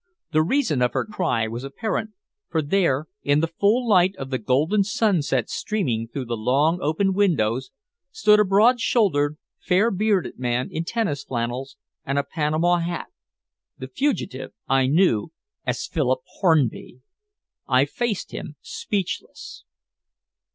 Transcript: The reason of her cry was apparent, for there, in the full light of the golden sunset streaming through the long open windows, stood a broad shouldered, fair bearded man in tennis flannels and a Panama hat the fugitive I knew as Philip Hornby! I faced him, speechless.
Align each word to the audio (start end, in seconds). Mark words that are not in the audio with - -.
The 0.31 0.41
reason 0.41 0.81
of 0.81 0.93
her 0.93 1.05
cry 1.05 1.47
was 1.47 1.63
apparent, 1.63 2.13
for 2.49 2.63
there, 2.63 3.05
in 3.21 3.39
the 3.39 3.45
full 3.59 3.87
light 3.87 4.15
of 4.15 4.31
the 4.31 4.39
golden 4.39 4.83
sunset 4.83 5.47
streaming 5.47 6.07
through 6.07 6.25
the 6.25 6.35
long 6.35 6.79
open 6.81 7.13
windows, 7.13 7.69
stood 8.09 8.39
a 8.39 8.43
broad 8.43 8.79
shouldered, 8.81 9.37
fair 9.59 9.91
bearded 9.91 10.39
man 10.39 10.69
in 10.71 10.85
tennis 10.85 11.23
flannels 11.23 11.77
and 12.03 12.17
a 12.17 12.23
Panama 12.23 12.77
hat 12.79 13.09
the 13.77 13.87
fugitive 13.89 14.53
I 14.67 14.87
knew 14.87 15.31
as 15.67 15.85
Philip 15.85 16.21
Hornby! 16.39 17.01
I 17.67 17.85
faced 17.85 18.31
him, 18.31 18.55
speechless. 18.59 19.65